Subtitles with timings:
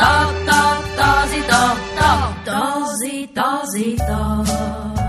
[0.00, 0.12] ta
[0.48, 0.60] ta
[0.98, 1.62] ta zi ta
[1.98, 2.10] ta.
[2.46, 2.60] Ta
[2.98, 5.03] zi ta zi ta.